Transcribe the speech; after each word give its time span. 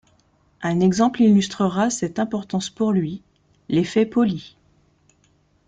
Un 0.63 0.79
exemple 0.79 1.21
illustrera 1.21 1.91
cette 1.91 2.17
importance 2.17 2.71
pour 2.71 2.91
lui 2.91 3.21
ː 3.21 3.21
l'effet 3.69 4.07
Pauli. 4.07 4.55